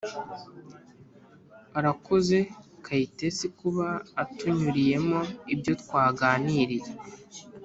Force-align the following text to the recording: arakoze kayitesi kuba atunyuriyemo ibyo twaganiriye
arakoze 1.77 2.37
kayitesi 2.85 3.45
kuba 3.59 3.87
atunyuriyemo 4.23 5.19
ibyo 5.53 5.73
twaganiriye 5.81 6.91